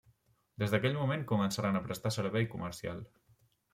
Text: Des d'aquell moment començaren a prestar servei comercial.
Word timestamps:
Des 0.61 0.71
d'aquell 0.75 0.95
moment 1.01 1.27
començaren 1.33 1.77
a 1.77 1.83
prestar 1.91 2.13
servei 2.17 2.49
comercial. 2.55 3.05